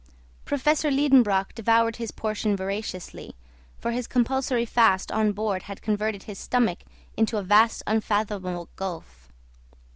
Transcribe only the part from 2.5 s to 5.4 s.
voraciously, for his compulsory fast on